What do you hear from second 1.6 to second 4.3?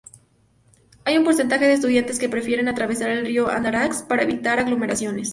de estudiantes que prefieren atravesar el Río Andarax para